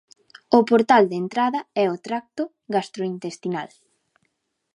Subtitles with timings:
[0.57, 2.43] O portal de entrada é o tracto
[2.75, 3.69] gastrointestinal.